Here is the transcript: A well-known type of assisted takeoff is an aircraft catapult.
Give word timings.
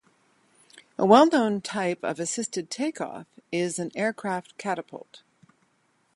A 0.97 1.05
well-known 1.05 1.61
type 1.61 1.99
of 2.03 2.19
assisted 2.19 2.71
takeoff 2.71 3.27
is 3.51 3.77
an 3.77 3.91
aircraft 3.93 4.57
catapult. 4.57 5.21